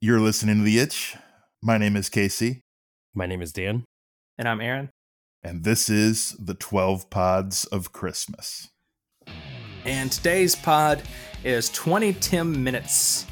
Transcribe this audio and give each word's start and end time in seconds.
You're 0.00 0.20
listening 0.20 0.58
to 0.58 0.62
The 0.62 0.78
Itch. 0.78 1.16
My 1.62 1.78
name 1.78 1.96
is 1.96 2.08
Casey, 2.08 2.60
My 3.14 3.26
name 3.26 3.42
is 3.42 3.52
Dan. 3.52 3.84
And 4.38 4.46
I'm 4.48 4.60
Aaron. 4.60 4.90
and 5.42 5.64
this 5.64 5.88
is 5.88 6.36
the 6.38 6.54
12 6.54 7.08
Pods 7.08 7.64
of 7.66 7.92
Christmas. 7.92 8.68
And 9.84 10.10
today's 10.12 10.54
pod 10.54 11.02
is 11.44 11.70
20 11.70 12.12
Tim 12.14 12.62
Minutes. 12.62 13.26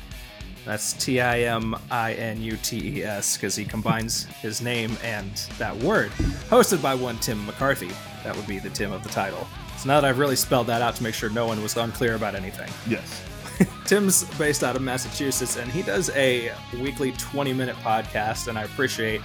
That's 0.65 0.95
T 0.95 1.21
I 1.21 1.41
M 1.41 1.77
I 1.91 2.15
N 2.15 2.41
U 2.41 2.57
T 2.57 3.01
E 3.01 3.05
S 3.05 3.37
because 3.37 3.55
he 3.55 3.65
combines 3.67 4.25
his 4.25 4.63
name 4.63 4.97
and 5.03 5.31
that 5.59 5.77
word. 5.77 6.11
Hosted 6.49 6.81
by 6.81 6.95
one 6.95 7.19
Tim 7.19 7.45
McCarthy. 7.45 7.91
That 8.23 8.35
would 8.35 8.47
be 8.47 8.59
the 8.59 8.71
Tim 8.71 8.91
of 8.91 9.03
the 9.03 9.11
title. 9.11 9.47
So 9.77 9.89
now 9.89 10.01
that 10.01 10.09
I've 10.09 10.19
really 10.19 10.37
spelled 10.37 10.69
that 10.69 10.81
out 10.81 10.97
to 10.97 11.03
make 11.03 11.15
sure 11.15 11.29
no 11.29 11.47
one 11.47 11.63
was 11.63 11.77
unclear 11.77 12.15
about 12.15 12.35
anything. 12.35 12.71
Yes. 12.89 13.23
Tim's 13.87 14.25
based 14.39 14.65
out 14.65 14.77
of 14.77 14.83
Massachusetts 14.83 15.57
and 15.57 15.71
he 15.71 15.83
does 15.83 16.11
a 16.11 16.53
weekly 16.81 17.13
20 17.13 17.53
minute 17.53 17.77
podcast. 17.77 18.49
And 18.49 18.59
I 18.59 18.65
appreciate 18.65 19.21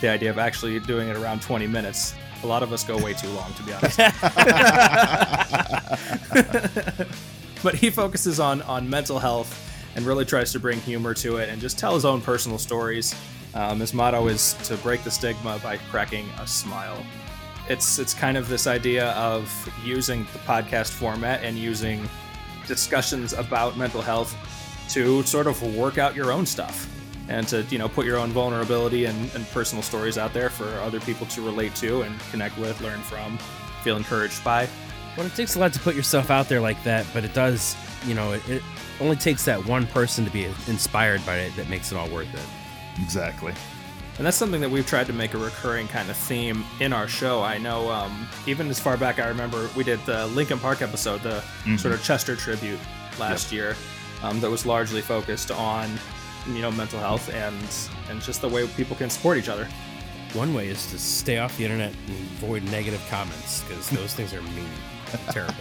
the 0.00 0.08
idea 0.08 0.30
of 0.30 0.38
actually 0.38 0.78
doing 0.80 1.08
it 1.08 1.16
around 1.16 1.42
20 1.42 1.66
minutes. 1.66 2.14
A 2.42 2.46
lot 2.46 2.62
of 2.62 2.72
us 2.72 2.84
go 2.84 3.02
way 3.02 3.14
too 3.14 3.28
long, 3.30 3.52
to 3.54 3.62
be 3.62 3.72
honest. 3.72 3.96
but 7.62 7.74
he 7.74 7.90
focuses 7.90 8.38
on 8.38 8.62
on 8.62 8.88
mental 8.88 9.18
health 9.18 9.62
and 9.96 10.04
really 10.04 10.24
tries 10.24 10.52
to 10.52 10.60
bring 10.60 10.78
humor 10.80 11.14
to 11.14 11.38
it 11.38 11.48
and 11.48 11.60
just 11.60 11.78
tell 11.78 11.94
his 11.94 12.04
own 12.04 12.20
personal 12.20 12.58
stories. 12.58 13.14
Um, 13.54 13.80
his 13.80 13.94
motto 13.94 14.28
is 14.28 14.52
to 14.64 14.76
break 14.76 15.02
the 15.02 15.10
stigma 15.10 15.58
by 15.62 15.78
cracking 15.90 16.28
a 16.38 16.46
smile. 16.46 17.04
It's 17.68 17.98
it's 17.98 18.12
kind 18.12 18.36
of 18.36 18.48
this 18.48 18.66
idea 18.66 19.12
of 19.12 19.50
using 19.82 20.26
the 20.34 20.38
podcast 20.40 20.90
format 20.90 21.42
and 21.42 21.56
using 21.56 22.06
discussions 22.66 23.32
about 23.32 23.76
mental 23.76 24.02
health 24.02 24.34
to 24.90 25.22
sort 25.24 25.46
of 25.46 25.60
work 25.76 25.98
out 25.98 26.14
your 26.14 26.32
own 26.32 26.46
stuff 26.46 26.88
and 27.28 27.46
to 27.48 27.62
you 27.70 27.78
know 27.78 27.88
put 27.88 28.06
your 28.06 28.18
own 28.18 28.30
vulnerability 28.30 29.06
and, 29.06 29.34
and 29.34 29.48
personal 29.50 29.82
stories 29.82 30.16
out 30.16 30.32
there 30.32 30.50
for 30.50 30.68
other 30.80 31.00
people 31.00 31.26
to 31.26 31.42
relate 31.42 31.74
to 31.74 32.02
and 32.02 32.18
connect 32.30 32.56
with 32.58 32.80
learn 32.80 33.00
from 33.00 33.36
feel 33.82 33.96
encouraged 33.96 34.42
by 34.44 34.68
Well, 35.16 35.26
it 35.26 35.34
takes 35.34 35.56
a 35.56 35.58
lot 35.58 35.72
to 35.72 35.80
put 35.80 35.94
yourself 35.94 36.30
out 36.30 36.48
there 36.48 36.60
like 36.60 36.82
that, 36.84 37.06
but 37.14 37.24
it 37.24 37.32
does, 37.32 37.76
you 38.04 38.14
know, 38.14 38.32
it, 38.32 38.48
it 38.48 38.62
only 39.00 39.16
takes 39.16 39.44
that 39.46 39.64
one 39.64 39.86
person 39.86 40.24
to 40.24 40.30
be 40.30 40.44
inspired 40.66 41.24
by 41.24 41.36
it 41.38 41.56
that 41.56 41.68
makes 41.68 41.90
it 41.90 41.96
all 41.96 42.08
worth 42.10 42.32
it. 42.34 43.02
Exactly. 43.02 43.54
And 44.18 44.26
that's 44.26 44.36
something 44.36 44.62
that 44.62 44.70
we've 44.70 44.86
tried 44.86 45.06
to 45.08 45.12
make 45.12 45.34
a 45.34 45.38
recurring 45.38 45.88
kind 45.88 46.08
of 46.08 46.16
theme 46.16 46.64
in 46.80 46.92
our 46.94 47.06
show. 47.06 47.42
I 47.42 47.58
know, 47.58 47.90
um, 47.90 48.26
even 48.46 48.68
as 48.70 48.80
far 48.80 48.96
back 48.96 49.18
I 49.18 49.28
remember, 49.28 49.68
we 49.76 49.84
did 49.84 50.00
the 50.06 50.26
Linkin 50.28 50.58
Park 50.58 50.80
episode, 50.80 51.20
the 51.22 51.42
sort 51.76 51.92
of 51.92 52.02
Chester 52.02 52.34
tribute 52.34 52.78
last 53.18 53.52
year, 53.52 53.76
um, 54.22 54.40
that 54.40 54.50
was 54.50 54.64
largely 54.64 55.02
focused 55.02 55.50
on, 55.50 55.90
you 56.48 56.62
know, 56.62 56.70
mental 56.70 56.98
health 56.98 57.28
and 57.34 57.54
and 58.08 58.22
just 58.22 58.40
the 58.40 58.48
way 58.48 58.66
people 58.68 58.96
can 58.96 59.10
support 59.10 59.36
each 59.36 59.50
other. 59.50 59.68
One 60.32 60.54
way 60.54 60.68
is 60.68 60.90
to 60.92 60.98
stay 60.98 61.38
off 61.38 61.56
the 61.58 61.64
internet 61.64 61.92
and 62.06 62.16
avoid 62.42 62.62
negative 62.64 63.04
comments 63.10 63.62
because 63.64 63.90
those 63.90 64.14
things 64.14 64.32
are 64.32 64.40
mean, 64.42 64.68
terrible. 65.30 65.54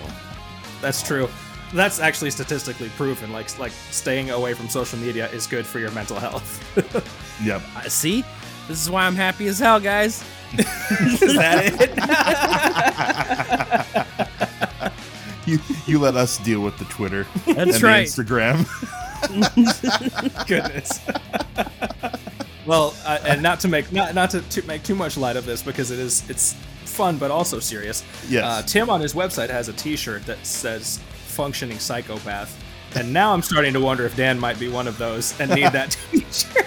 That's 0.82 1.04
true. 1.04 1.28
That's 1.74 2.00
actually 2.00 2.32
statistically 2.32 2.90
proven. 2.96 3.34
Like 3.34 3.58
like 3.60 3.74
staying 3.92 4.30
away 4.30 4.54
from 4.54 4.70
social 4.70 4.98
media 4.98 5.30
is 5.32 5.46
good 5.46 5.66
for 5.66 5.80
your 5.80 5.92
mental 5.92 6.20
health. 6.20 6.62
Yep. 7.44 7.62
Uh, 7.76 7.82
see, 7.90 8.24
this 8.68 8.82
is 8.82 8.90
why 8.90 9.06
I'm 9.06 9.16
happy 9.16 9.48
as 9.48 9.60
hell, 9.60 9.80
guys. 9.80 10.24
is 10.58 11.36
that 11.36 11.66
it? 11.80 11.92
You 15.46 15.60
you 15.86 16.00
let 16.00 16.16
us 16.16 16.40
deal 16.40 16.62
with 16.62 16.78
the 16.80 16.86
Twitter 16.86 17.28
That's 17.46 17.60
and 17.60 17.72
the 17.72 17.80
right. 17.86 18.08
Instagram. 18.08 18.66
goodness. 20.48 21.00
well, 22.66 22.96
uh, 23.06 23.20
and 23.26 23.44
not 23.44 23.60
to 23.60 23.68
make 23.68 23.92
not 23.92 24.16
not 24.16 24.32
to, 24.32 24.42
to 24.42 24.64
make 24.66 24.82
too 24.84 24.96
much 24.96 25.18
light 25.18 25.36
of 25.36 25.46
this 25.46 25.62
because 25.62 25.92
it 25.92 26.00
is 26.00 26.28
it's 26.30 26.54
fun 26.86 27.18
but 27.18 27.30
also 27.30 27.60
serious. 27.60 28.04
Yes. 28.28 28.44
Uh, 28.44 28.64
Tim 28.66 28.90
on 28.90 29.00
his 29.00 29.14
website 29.14 29.50
has 29.50 29.70
a 29.70 29.74
T-shirt 29.74 30.26
that 30.26 30.44
says 30.44 31.00
"functioning 31.28 31.78
psychopath," 31.78 32.60
and 32.96 33.14
now 33.14 33.32
I'm 33.32 33.44
starting 33.44 33.74
to 33.74 33.80
wonder 33.80 34.04
if 34.06 34.16
Dan 34.16 34.40
might 34.40 34.60
be 34.60 34.68
one 34.68 34.88
of 34.88 34.98
those 34.98 35.40
and 35.40 35.52
need 35.52 35.72
that 35.74 35.96
T-shirt. 36.12 36.66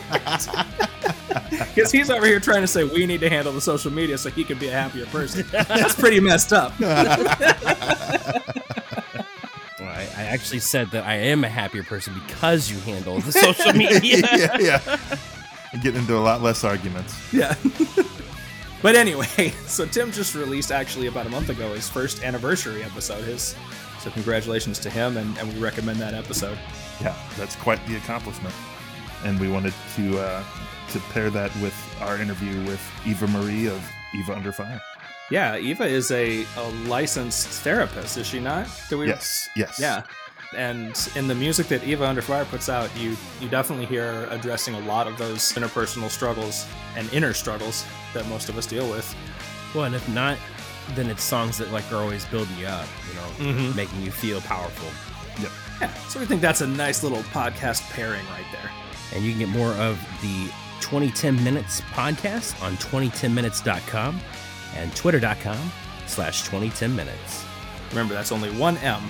Because 1.74 1.90
he's 1.92 2.10
over 2.10 2.26
here 2.26 2.40
trying 2.40 2.62
to 2.62 2.66
say 2.66 2.84
we 2.84 3.06
need 3.06 3.20
to 3.20 3.28
handle 3.28 3.52
the 3.52 3.60
social 3.60 3.92
media 3.92 4.18
so 4.18 4.30
he 4.30 4.44
can 4.44 4.58
be 4.58 4.68
a 4.68 4.72
happier 4.72 5.06
person. 5.06 5.46
That's 5.52 5.94
pretty 5.94 6.20
messed 6.20 6.52
up. 6.52 6.72
Well, 9.80 9.88
I, 9.88 10.08
I 10.16 10.22
actually 10.24 10.58
said 10.58 10.90
that 10.90 11.04
I 11.04 11.14
am 11.14 11.44
a 11.44 11.48
happier 11.48 11.84
person 11.84 12.20
because 12.26 12.68
you 12.68 12.78
handle 12.80 13.20
the 13.20 13.30
social 13.30 13.72
media. 13.72 14.22
yeah, 14.36 14.58
yeah. 14.58 14.98
And 15.72 15.80
Get 15.82 15.94
into 15.94 16.16
a 16.16 16.18
lot 16.18 16.42
less 16.42 16.64
arguments. 16.64 17.14
Yeah. 17.32 17.54
but 18.82 18.96
anyway, 18.96 19.52
so 19.66 19.86
Tim 19.86 20.10
just 20.10 20.34
released 20.34 20.72
actually 20.72 21.06
about 21.06 21.26
a 21.26 21.30
month 21.30 21.48
ago 21.48 21.74
his 21.74 21.88
first 21.88 22.24
anniversary 22.24 22.82
episode. 22.82 23.22
His 23.22 23.54
so 24.00 24.10
congratulations 24.10 24.78
to 24.80 24.90
him, 24.90 25.16
and, 25.16 25.36
and 25.38 25.52
we 25.52 25.60
recommend 25.60 25.98
that 26.00 26.14
episode. 26.14 26.58
Yeah, 27.00 27.14
that's 27.36 27.54
quite 27.56 27.84
the 27.86 27.96
accomplishment. 27.96 28.54
And 29.24 29.38
we 29.38 29.48
wanted 29.48 29.74
to 29.96 30.18
uh, 30.18 30.44
to 30.90 30.98
pair 31.12 31.30
that 31.30 31.54
with 31.56 31.74
our 32.00 32.16
interview 32.18 32.62
with 32.64 32.80
Eva 33.06 33.26
Marie 33.28 33.66
of 33.68 33.82
Eva 34.14 34.34
Under 34.34 34.52
Fire. 34.52 34.80
Yeah, 35.30 35.56
Eva 35.58 35.84
is 35.84 36.10
a, 36.10 36.44
a 36.56 36.68
licensed 36.86 37.48
therapist, 37.62 38.16
is 38.16 38.26
she 38.26 38.40
not? 38.40 38.66
Do 38.88 38.98
we? 38.98 39.08
Yes, 39.08 39.48
yes. 39.54 39.78
Yeah. 39.78 40.02
And 40.56 40.96
in 41.14 41.28
the 41.28 41.34
music 41.34 41.66
that 41.68 41.84
Eva 41.84 42.06
Under 42.06 42.22
Fire 42.22 42.46
puts 42.46 42.70
out, 42.70 42.88
you 42.96 43.14
you 43.40 43.48
definitely 43.50 43.84
hear 43.84 44.26
addressing 44.30 44.74
a 44.74 44.80
lot 44.80 45.06
of 45.06 45.18
those 45.18 45.52
interpersonal 45.52 46.08
struggles 46.08 46.66
and 46.96 47.12
inner 47.12 47.34
struggles 47.34 47.84
that 48.14 48.26
most 48.28 48.48
of 48.48 48.56
us 48.56 48.66
deal 48.66 48.88
with. 48.88 49.14
Well, 49.74 49.84
and 49.84 49.94
if 49.94 50.08
not, 50.08 50.38
then 50.94 51.10
it's 51.10 51.22
songs 51.22 51.58
that 51.58 51.70
like 51.70 51.90
are 51.92 51.96
always 51.96 52.24
building 52.24 52.56
you 52.58 52.66
up, 52.66 52.86
you 53.08 53.14
know, 53.14 53.52
Mhm. 53.52 53.76
making 53.76 54.00
you 54.00 54.10
feel 54.10 54.40
powerful. 54.40 54.88
Yep. 55.42 55.52
Yeah, 55.82 55.94
so 56.08 56.18
we 56.18 56.24
think 56.24 56.40
that's 56.40 56.62
a 56.62 56.66
nice 56.66 57.02
little 57.02 57.22
podcast 57.24 57.82
pairing 57.90 58.24
right 58.30 58.46
there. 58.50 58.70
And 59.14 59.22
you 59.22 59.30
can 59.32 59.38
get 59.40 59.48
more 59.50 59.72
of 59.74 60.00
the 60.22 60.50
20TIMinutes 60.80 61.80
podcast 61.92 62.60
on 62.62 62.76
20timinutes.com 62.76 64.20
and 64.76 64.94
twitter.com 64.96 65.72
slash 66.06 66.48
20TIMinutes 66.48 67.44
Remember, 67.90 68.14
that's 68.14 68.32
only 68.32 68.50
one 68.50 68.76
M. 68.78 69.02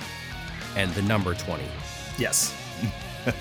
and 0.75 0.91
the 0.91 1.01
number 1.01 1.33
20. 1.33 1.63
Yes. 2.17 2.55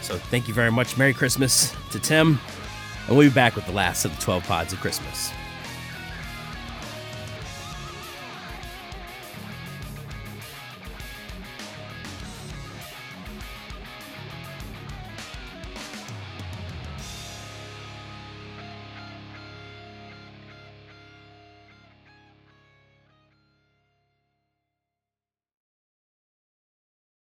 So 0.00 0.18
thank 0.18 0.48
you 0.48 0.52
very 0.52 0.70
much. 0.70 0.98
Merry 0.98 1.14
Christmas 1.14 1.74
to 1.90 1.98
Tim. 1.98 2.38
And 3.08 3.16
we'll 3.16 3.26
be 3.26 3.34
back 3.34 3.56
with 3.56 3.64
the 3.64 3.72
last 3.72 4.04
of 4.04 4.14
the 4.14 4.20
12 4.20 4.44
pods 4.46 4.74
of 4.74 4.80
Christmas. 4.80 5.32